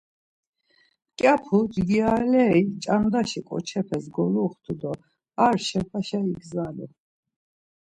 Mǩyapu 1.11 1.57
cgiraleri 1.73 2.61
ç̌andaşi 2.83 3.41
ǩoçepes 3.47 4.05
goluxtu 4.15 4.73
do 4.79 4.91
ar 5.45 5.57
şepaşa 5.67 6.19
igzalu. 6.33 6.87